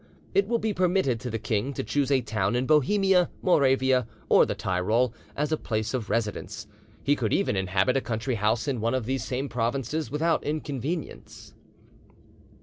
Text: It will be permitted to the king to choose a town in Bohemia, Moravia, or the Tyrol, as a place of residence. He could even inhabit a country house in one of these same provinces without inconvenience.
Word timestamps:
It 0.33 0.47
will 0.47 0.57
be 0.57 0.73
permitted 0.73 1.19
to 1.19 1.29
the 1.29 1.37
king 1.37 1.73
to 1.73 1.83
choose 1.83 2.09
a 2.09 2.21
town 2.21 2.55
in 2.55 2.65
Bohemia, 2.65 3.29
Moravia, 3.43 4.07
or 4.29 4.47
the 4.47 4.55
Tyrol, 4.55 5.13
as 5.35 5.51
a 5.51 5.57
place 5.57 5.93
of 5.93 6.09
residence. 6.09 6.65
He 7.03 7.15
could 7.15 7.31
even 7.31 7.55
inhabit 7.55 7.95
a 7.95 8.01
country 8.01 8.33
house 8.33 8.67
in 8.67 8.81
one 8.81 8.95
of 8.95 9.05
these 9.05 9.23
same 9.23 9.47
provinces 9.47 10.09
without 10.09 10.43
inconvenience. 10.43 11.53